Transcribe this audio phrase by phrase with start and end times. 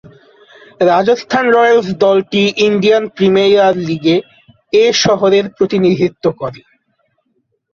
[0.85, 6.61] Rajasthan Royals দলটি Indian Premier লীগ-এ শহরের প্রতিনিধিত্ব করে।